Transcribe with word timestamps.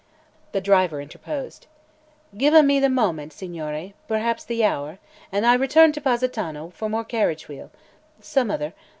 The 0.51 0.61
driver 0.61 0.99
interposed. 0.99 1.67
"Give 2.35 2.55
a 2.55 2.63
me 2.63 2.79
the 2.79 2.89
moment, 2.89 3.33
Signore 3.33 3.93
perhaps 4.07 4.43
the 4.43 4.65
hour 4.65 4.97
an' 5.31 5.45
I 5.45 5.53
return 5.53 5.91
to 5.91 6.01
Positano 6.01 6.71
for 6.71 6.89
more 6.89 7.05
carriage 7.05 7.47
wheel 7.47 7.69
some 8.19 8.49
other. 8.49 8.73